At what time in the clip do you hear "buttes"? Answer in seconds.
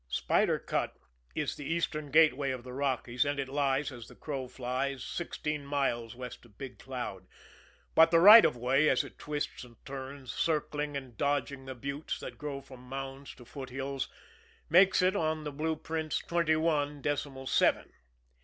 11.75-12.19